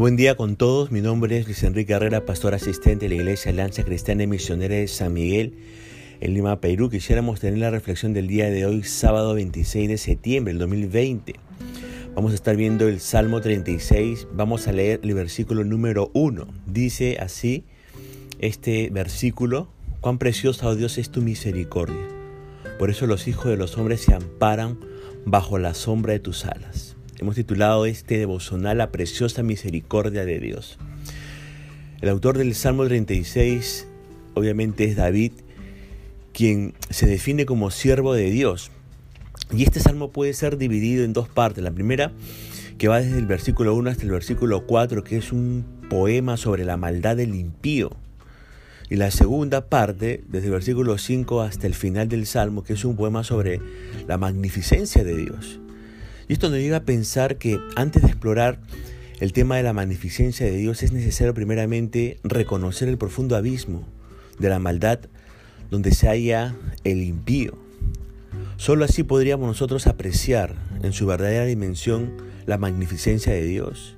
[0.00, 0.90] Buen día con todos.
[0.90, 4.74] Mi nombre es Luis Enrique Herrera, pastor asistente de la Iglesia Alianza Cristiana y Misionera
[4.74, 5.52] de San Miguel
[6.22, 6.88] en Lima, Perú.
[6.88, 11.34] Quisiéramos tener la reflexión del día de hoy, sábado 26 de septiembre del 2020.
[12.14, 14.26] Vamos a estar viendo el Salmo 36.
[14.32, 16.46] Vamos a leer el versículo número 1.
[16.64, 17.64] Dice así
[18.38, 19.68] este versículo,
[20.00, 22.08] cuán preciosa, oh Dios, es tu misericordia.
[22.78, 24.78] Por eso los hijos de los hombres se amparan
[25.26, 26.96] bajo la sombra de tus alas.
[27.20, 30.78] Hemos titulado este devocional La preciosa misericordia de Dios.
[32.00, 33.86] El autor del Salmo 36
[34.32, 35.32] obviamente es David,
[36.32, 38.70] quien se define como siervo de Dios.
[39.52, 41.62] Y este salmo puede ser dividido en dos partes.
[41.62, 42.10] La primera,
[42.78, 46.64] que va desde el versículo 1 hasta el versículo 4, que es un poema sobre
[46.64, 47.90] la maldad del impío.
[48.88, 52.84] Y la segunda parte, desde el versículo 5 hasta el final del salmo, que es
[52.86, 53.60] un poema sobre
[54.08, 55.60] la magnificencia de Dios.
[56.30, 58.60] Y esto nos lleva a pensar que antes de explorar
[59.18, 63.84] el tema de la magnificencia de Dios es necesario primeramente reconocer el profundo abismo
[64.38, 65.00] de la maldad
[65.72, 67.58] donde se halla el impío.
[68.58, 72.12] Solo así podríamos nosotros apreciar en su verdadera dimensión
[72.46, 73.96] la magnificencia de Dios.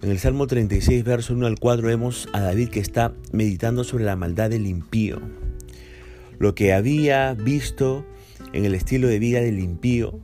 [0.00, 4.04] En el Salmo 36, verso 1 al 4, vemos a David que está meditando sobre
[4.04, 5.20] la maldad del impío.
[6.38, 8.06] Lo que había visto
[8.52, 10.20] en el estilo de vida del impío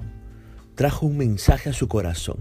[0.79, 2.37] trajo un mensaje a su corazón.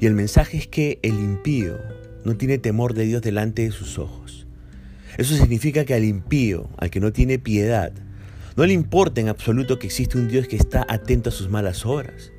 [0.00, 1.76] Y el mensaje es que el impío
[2.24, 4.46] no tiene temor de Dios delante de sus ojos.
[5.18, 7.92] Eso significa que al impío, al que no tiene piedad,
[8.56, 11.84] no le importa en absoluto que existe un Dios que está atento a sus malas
[11.84, 12.32] obras.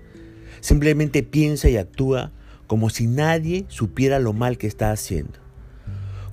[0.60, 2.32] Simplemente piensa y actúa
[2.66, 5.38] como si nadie supiera lo mal que está haciendo.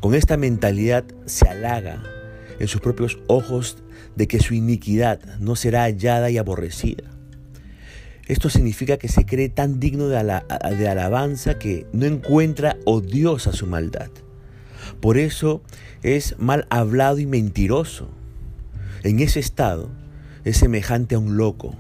[0.01, 2.03] Con esta mentalidad se halaga
[2.59, 3.77] en sus propios ojos
[4.17, 7.12] de que su iniquidad no será hallada y aborrecida.
[8.29, 14.11] Esto significa que se cree tan digno de, alabanza que no encuentra odiosa su maldad.
[15.01, 15.63] Por eso
[16.03, 18.09] es mal hablado y mentiroso.
[19.03, 19.91] En ese estado
[20.45, 21.75] es semejante a un loco,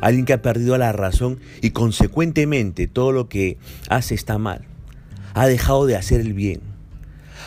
[0.00, 3.58] alguien que ha perdido la razón y consecuentemente todo lo que
[3.88, 4.66] hace está mal.
[5.34, 6.60] Ha dejado de hacer el bien.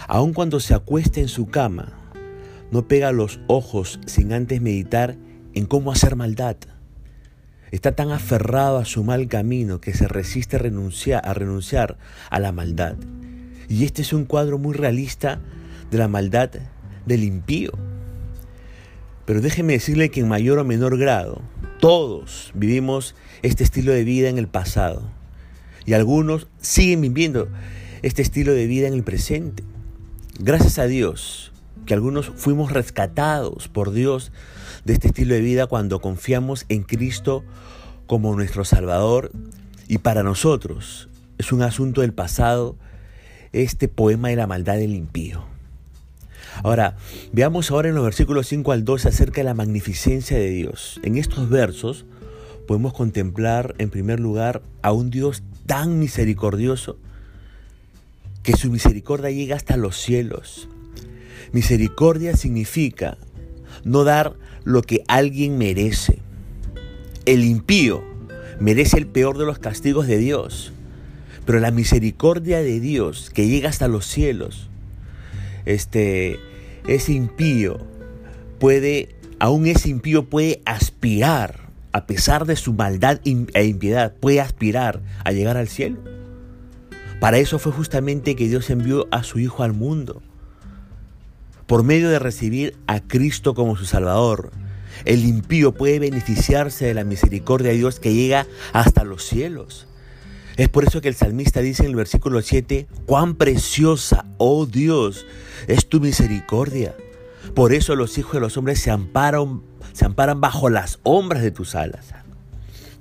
[0.08, 1.94] Aun cuando se acuesta en su cama,
[2.72, 5.16] no pega los ojos sin antes meditar
[5.53, 6.58] en cómo hacer maldad.
[7.73, 11.97] Está tan aferrado a su mal camino que se resiste a renunciar, a renunciar
[12.29, 12.97] a la maldad.
[13.67, 15.41] Y este es un cuadro muy realista
[15.89, 16.51] de la maldad
[17.07, 17.72] del impío.
[19.25, 21.41] Pero déjeme decirle que en mayor o menor grado,
[21.79, 25.09] todos vivimos este estilo de vida en el pasado.
[25.88, 27.50] Y algunos siguen viviendo
[28.03, 29.63] este estilo de vida en el presente.
[30.38, 31.53] Gracias a Dios
[31.85, 34.31] que algunos fuimos rescatados por Dios
[34.85, 37.44] de este estilo de vida cuando confiamos en Cristo
[38.07, 39.31] como nuestro Salvador
[39.88, 42.75] y para nosotros es un asunto del pasado
[43.51, 45.45] este poema de la maldad del impío.
[46.63, 46.97] Ahora,
[47.31, 51.00] veamos ahora en los versículos 5 al 12 acerca de la magnificencia de Dios.
[51.03, 52.05] En estos versos
[52.67, 56.97] podemos contemplar en primer lugar a un Dios tan misericordioso
[58.44, 60.67] que su misericordia llega hasta los cielos.
[61.52, 63.18] Misericordia significa
[63.84, 66.20] no dar lo que alguien merece.
[67.26, 68.04] El impío
[68.59, 70.74] merece el peor de los castigos de Dios,
[71.46, 74.70] pero la misericordia de Dios que llega hasta los cielos,
[75.66, 76.40] este,
[76.88, 77.80] ese impío
[78.59, 81.59] puede, aún ese impío puede aspirar,
[81.92, 86.00] a pesar de su maldad e impiedad, puede aspirar a llegar al cielo.
[87.20, 90.22] Para eso fue justamente que Dios envió a su Hijo al mundo
[91.73, 94.51] por medio de recibir a Cristo como su Salvador,
[95.06, 99.88] el impío puede beneficiarse de la misericordia de Dios que llega hasta los cielos.
[100.56, 105.25] Es por eso que el salmista dice en el versículo 7, cuán preciosa, oh Dios,
[105.66, 106.95] es tu misericordia.
[107.56, 109.63] Por eso los hijos de los hombres se amparan,
[109.94, 112.14] se amparan bajo las sombras de tus alas.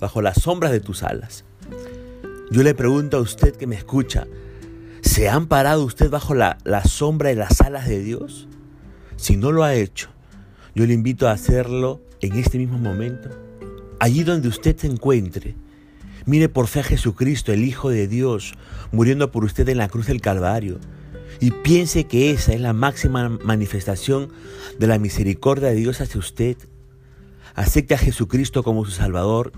[0.01, 1.45] Bajo las sombras de tus alas.
[2.51, 4.27] Yo le pregunto a usted que me escucha,
[5.03, 8.49] ¿se ha amparado usted bajo la, la sombra de las alas de Dios?
[9.17, 10.11] Si no lo ha hecho,
[10.75, 13.29] yo le invito a hacerlo en este mismo momento.
[14.01, 15.55] Allí donde usted se encuentre,
[16.27, 18.55] mire por fe a Jesucristo, el Hijo de Dios,
[18.91, 20.79] muriendo por usted en la cruz del Calvario.
[21.41, 24.29] Y piense que esa es la máxima manifestación
[24.79, 26.57] de la misericordia de Dios hacia usted.
[27.55, 29.53] Acepte a Jesucristo como su Salvador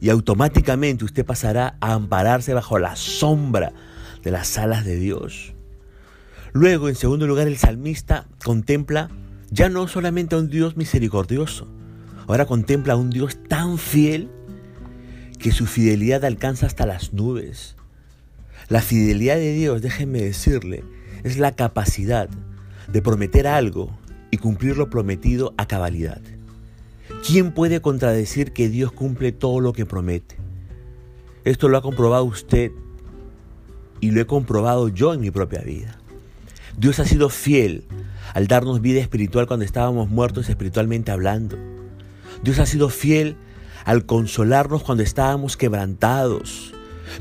[0.00, 3.72] y automáticamente usted pasará a ampararse bajo la sombra
[4.22, 5.54] de las alas de Dios.
[6.52, 9.10] Luego, en segundo lugar, el salmista contempla
[9.50, 11.68] ya no solamente a un Dios misericordioso,
[12.26, 14.30] ahora contempla a un Dios tan fiel
[15.38, 17.76] que su fidelidad alcanza hasta las nubes.
[18.68, 20.84] La fidelidad de Dios, déjenme decirle,
[21.22, 22.28] es la capacidad
[22.92, 23.96] de prometer algo
[24.30, 26.20] y cumplir lo prometido a cabalidad.
[27.26, 30.36] ¿Quién puede contradecir que Dios cumple todo lo que promete?
[31.44, 32.72] Esto lo ha comprobado usted
[34.00, 35.97] y lo he comprobado yo en mi propia vida.
[36.78, 37.84] Dios ha sido fiel
[38.34, 41.58] al darnos vida espiritual cuando estábamos muertos espiritualmente hablando.
[42.44, 43.36] Dios ha sido fiel
[43.84, 46.72] al consolarnos cuando estábamos quebrantados.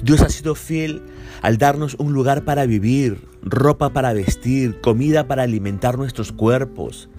[0.04, 1.02] Dios ha sido fiel
[1.42, 7.10] al darnos un lugar para vivir, ropa para vestir, comida para alimentar nuestros cuerpos.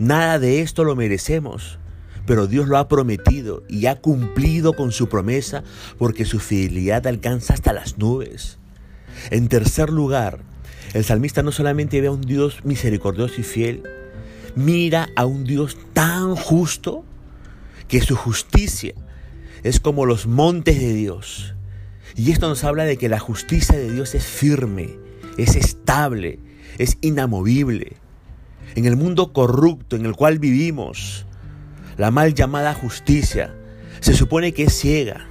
[0.00, 1.78] Nada de esto lo merecemos,
[2.26, 5.62] pero Dios lo ha prometido y ha cumplido con su promesa
[5.98, 8.58] porque su fidelidad alcanza hasta las nubes.
[9.30, 10.40] En tercer lugar,
[10.96, 13.82] el salmista no solamente ve a un Dios misericordioso y fiel,
[14.54, 17.04] mira a un Dios tan justo
[17.86, 18.94] que su justicia
[19.62, 21.54] es como los montes de Dios.
[22.14, 24.96] Y esto nos habla de que la justicia de Dios es firme,
[25.36, 26.38] es estable,
[26.78, 27.98] es inamovible.
[28.74, 31.26] En el mundo corrupto en el cual vivimos,
[31.98, 33.54] la mal llamada justicia
[34.00, 35.26] se supone que es ciega,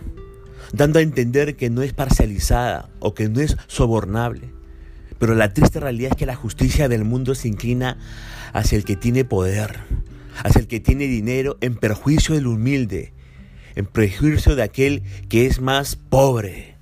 [0.74, 4.54] dando a entender que no es parcializada o que no es sobornable.
[5.20, 7.98] Pero la triste realidad es que la justicia del mundo se inclina
[8.54, 9.80] hacia el que tiene poder,
[10.44, 13.14] hacia el que tiene dinero en perjuicio del humilde,
[13.76, 16.76] en perjuicio de aquel que es más pobre.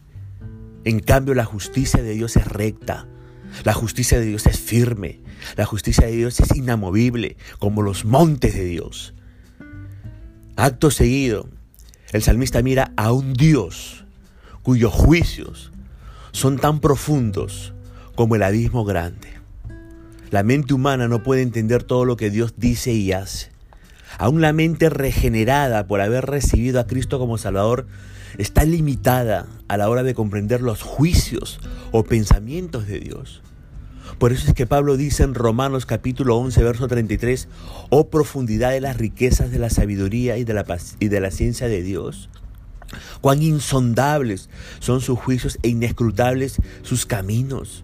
[0.84, 3.08] En cambio, la justicia de Dios es recta,
[3.64, 5.22] la justicia de Dios es firme,
[5.56, 9.14] la justicia de Dios es inamovible, como los montes de Dios.
[10.56, 11.50] Acto seguido,
[12.12, 14.06] el salmista mira a un Dios
[14.62, 15.72] cuyos juicios
[16.32, 17.73] son tan profundos
[18.16, 19.30] como el abismo grande.
[20.32, 23.52] La mente humana no puede entender todo lo que Dios dice y hace.
[24.18, 27.88] Aún la mente regenerada por haber recibido a Cristo como Salvador
[28.38, 31.60] está limitada a la hora de comprender los juicios
[31.92, 33.42] o pensamientos de Dios.
[34.18, 37.48] Por eso es que Pablo dice en Romanos capítulo 11, verso 33,
[37.90, 40.66] oh profundidad de las riquezas de la sabiduría y de la,
[41.00, 42.30] y de la ciencia de Dios.
[43.22, 44.50] Cuán insondables
[44.80, 47.84] son sus juicios e inescrutables sus caminos.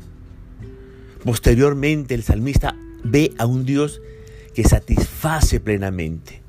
[1.23, 4.01] Posteriormente el salmista ve a un Dios
[4.53, 6.41] que satisface plenamente.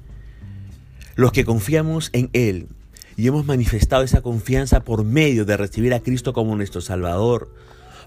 [1.16, 2.68] Los que confiamos en Él
[3.16, 7.52] y hemos manifestado esa confianza por medio de recibir a Cristo como nuestro Salvador,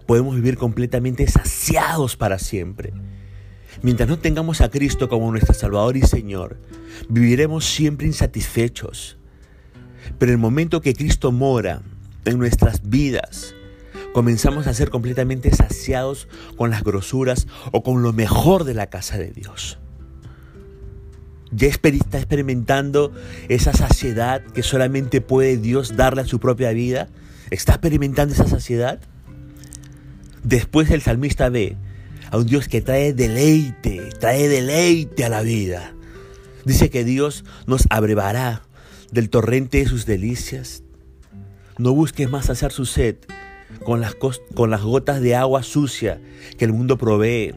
[0.06, 2.94] podemos vivir completamente saciados para siempre.
[3.82, 6.58] Mientras no tengamos a Cristo como nuestro Salvador y Señor,
[7.10, 9.18] viviremos siempre insatisfechos.
[10.18, 11.82] Pero el momento que Cristo mora
[12.26, 13.56] en nuestras vidas,
[14.14, 19.18] comenzamos a ser completamente saciados con las grosuras o con lo mejor de la casa
[19.18, 19.80] de Dios.
[21.52, 23.12] Ya está experimentando
[23.50, 27.10] esa saciedad que solamente puede Dios darle a su propia vida.
[27.52, 29.00] ¿Está experimentando esa saciedad?
[30.44, 31.78] Después el salmista ve
[32.32, 35.94] a un Dios que trae deleite, trae deleite a la vida.
[36.66, 38.64] Dice que Dios nos abrevará
[39.12, 40.84] del torrente de sus delicias.
[41.78, 43.18] No busques más hacer su sed,
[43.84, 46.22] con las, con las gotas de agua sucia
[46.58, 47.56] que el mundo provee.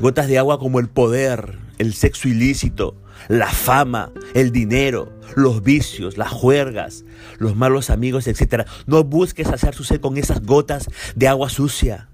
[0.00, 2.96] Gotas de agua como el poder, el sexo ilícito,
[3.28, 7.04] la fama, el dinero, los vicios, las juergas,
[7.38, 8.66] los malos amigos, etc.
[8.86, 12.08] No busques hacer su sed con esas gotas de agua sucia.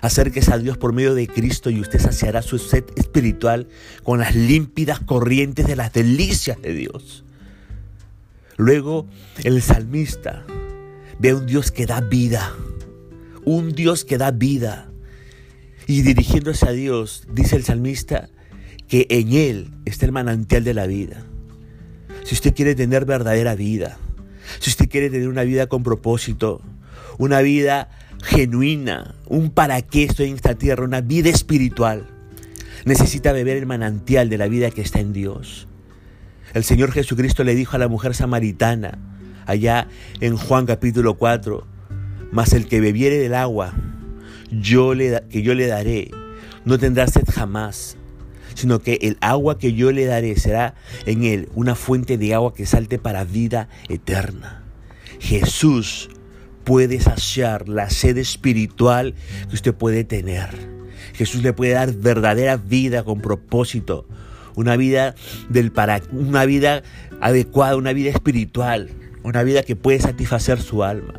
[0.00, 3.68] Acérquese a Dios por medio de Cristo y usted saciará su sed espiritual
[4.02, 7.24] con las límpidas corrientes de las delicias de Dios.
[8.56, 9.06] Luego
[9.44, 10.44] el salmista
[11.20, 12.54] Ve un Dios que da vida,
[13.44, 14.90] un Dios que da vida.
[15.86, 18.30] Y dirigiéndose a Dios, dice el salmista,
[18.88, 21.26] que en Él está el manantial de la vida.
[22.24, 23.98] Si usted quiere tener verdadera vida,
[24.60, 26.62] si usted quiere tener una vida con propósito,
[27.18, 27.90] una vida
[28.22, 32.06] genuina, un para qué estoy en esta tierra, una vida espiritual,
[32.86, 35.68] necesita beber el manantial de la vida que está en Dios.
[36.54, 38.98] El Señor Jesucristo le dijo a la mujer samaritana,
[39.50, 39.88] allá
[40.20, 41.66] en Juan capítulo 4,
[42.32, 43.74] mas el que bebiere del agua
[44.50, 46.10] yo le, que yo le daré,
[46.64, 47.96] no tendrá sed jamás,
[48.54, 50.74] sino que el agua que yo le daré será
[51.06, 54.62] en él una fuente de agua que salte para vida eterna.
[55.20, 56.10] Jesús
[56.64, 59.14] puede saciar la sed espiritual
[59.48, 60.48] que usted puede tener.
[61.14, 64.06] Jesús le puede dar verdadera vida con propósito,
[64.54, 65.14] una vida
[65.48, 66.82] del para, una vida
[67.20, 68.90] adecuada, una vida espiritual
[69.22, 71.14] una vida que puede satisfacer su alma.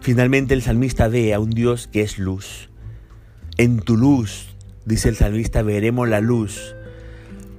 [0.00, 2.70] Finalmente el salmista ve a un Dios que es luz.
[3.56, 6.74] En tu luz, dice el salmista, veremos la luz.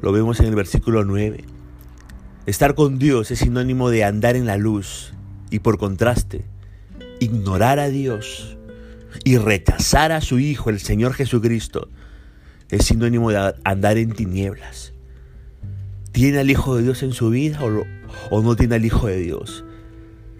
[0.01, 1.43] Lo vemos en el versículo 9.
[2.48, 5.13] Estar con Dios es sinónimo de andar en la luz
[5.51, 6.43] y por contraste,
[7.20, 8.58] ignorar a Dios
[9.24, 11.89] y rechazar a su Hijo, el Señor Jesucristo,
[12.70, 14.93] es sinónimo de andar en tinieblas.
[16.12, 17.84] ¿Tiene al Hijo de Dios en su vida o,
[18.30, 19.63] o no tiene al Hijo de Dios?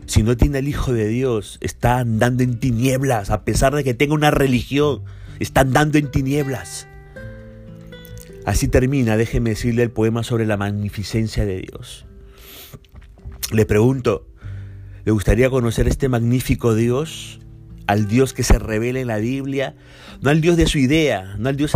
[0.06, 3.94] Si no tiene al Hijo de Dios, está andando en tinieblas, a pesar de que
[3.94, 5.04] tenga una religión,
[5.40, 6.88] está andando en tinieblas.
[8.46, 12.06] Así termina, déjeme decirle el poema sobre la magnificencia de Dios.
[13.52, 14.28] Le pregunto,
[15.06, 17.40] ¿le gustaría conocer este magnífico Dios?
[17.86, 19.76] Al Dios que se revela en la Biblia,
[20.22, 21.74] no al Dios de su idea, no al Dios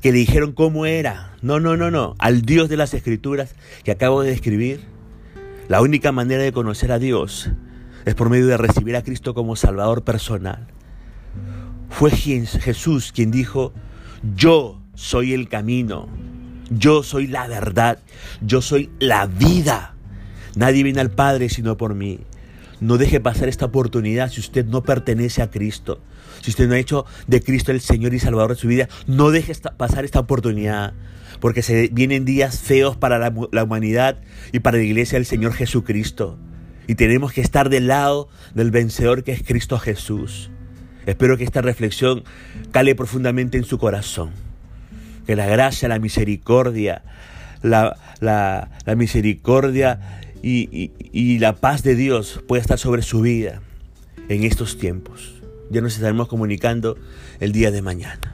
[0.00, 3.90] que le dijeron cómo era, no, no, no, no, al Dios de las Escrituras que
[3.90, 4.93] acabo de describir.
[5.68, 7.50] La única manera de conocer a Dios
[8.04, 10.66] es por medio de recibir a Cristo como Salvador personal.
[11.88, 13.72] Fue Jesús quien dijo,
[14.36, 16.08] yo soy el camino,
[16.70, 17.98] yo soy la verdad,
[18.42, 19.94] yo soy la vida.
[20.54, 22.20] Nadie viene al Padre sino por mí.
[22.84, 26.02] No deje pasar esta oportunidad si usted no pertenece a Cristo.
[26.42, 29.30] Si usted no ha hecho de Cristo el Señor y Salvador de su vida, no
[29.30, 30.92] deje pasar esta oportunidad.
[31.40, 34.18] Porque se vienen días feos para la, humanidad
[34.52, 36.38] y para la iglesia del Señor Jesucristo.
[36.86, 40.50] Y tenemos que estar del lado del vencedor que es Cristo Jesús.
[41.06, 42.22] Espero que esta reflexión
[42.70, 44.32] cale profundamente en su corazón.
[45.26, 47.02] Que la gracia, la misericordia,
[47.62, 53.62] la, la, misericordia y, la paz de Dios pueda estar sobre su vida
[54.28, 55.42] en estos tiempos.
[55.70, 56.98] Ya nos estaremos comunicando
[57.40, 58.33] el día de mañana.